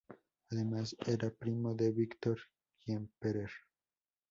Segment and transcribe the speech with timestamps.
[0.49, 2.39] Además, era primo de Victor
[2.83, 3.51] Klemperer.